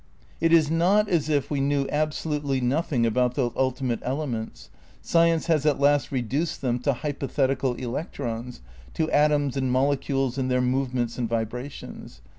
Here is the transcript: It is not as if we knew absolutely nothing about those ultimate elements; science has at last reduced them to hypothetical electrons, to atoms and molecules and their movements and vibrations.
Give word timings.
It 0.39 0.51
is 0.51 0.71
not 0.71 1.07
as 1.09 1.29
if 1.29 1.51
we 1.51 1.61
knew 1.61 1.85
absolutely 1.91 2.59
nothing 2.59 3.05
about 3.05 3.35
those 3.35 3.51
ultimate 3.55 3.99
elements; 4.01 4.71
science 4.99 5.45
has 5.45 5.63
at 5.63 5.79
last 5.79 6.11
reduced 6.11 6.61
them 6.63 6.79
to 6.79 6.93
hypothetical 6.93 7.75
electrons, 7.75 8.61
to 8.95 9.11
atoms 9.11 9.55
and 9.57 9.71
molecules 9.71 10.39
and 10.39 10.49
their 10.49 10.59
movements 10.59 11.19
and 11.19 11.29
vibrations. 11.29 12.21